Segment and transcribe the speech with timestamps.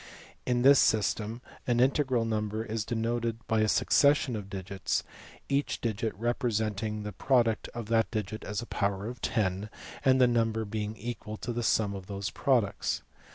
[0.47, 5.03] In this system an integral number is denoted by a succession of digits,
[5.47, 9.69] each digit representing the product of that digit and a power of ten,
[10.03, 13.03] and the number being equal to the sum of these pro ducts.